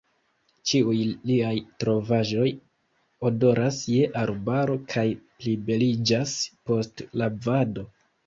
[0.69, 0.93] Ĉiuj
[1.31, 1.51] liaj
[1.83, 2.47] trovaĵoj
[3.29, 5.05] odoras je arbaro kaj
[5.43, 6.33] plibeliĝas
[6.71, 7.85] post lavado.